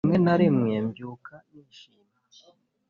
rimwe 0.03 0.17
na 0.25 0.35
rimwe 0.41 0.73
mbyuka 0.87 1.33
nishimye 1.53 2.17